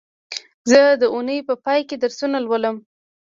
[0.69, 2.75] زه د اونۍ په پای کې درسونه لولم